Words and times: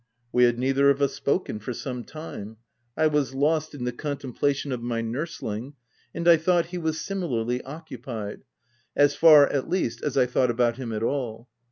We 0.31 0.45
had 0.45 0.57
neither 0.57 0.89
of 0.89 0.99
us 0.99 1.13
spoken 1.13 1.59
for 1.59 1.73
some 1.73 2.03
time: 2.03 2.57
I 2.97 3.05
was 3.05 3.35
lost 3.35 3.75
in 3.75 3.83
the 3.83 3.91
contemplation 3.91 4.71
of 4.71 4.81
my 4.81 5.01
nursling, 5.01 5.73
and 6.11 6.27
I 6.27 6.37
thought 6.37 6.65
he 6.73 6.79
was 6.79 6.99
similarly 6.99 7.61
occupied— 7.61 8.41
as 8.95 9.13
far, 9.13 9.45
at 9.49 9.69
least, 9.69 10.01
as 10.01 10.17
I 10.17 10.25
thought 10.25 10.49
about 10.49 10.77
him 10.77 10.91
at 10.91 11.03
all. 11.03 11.49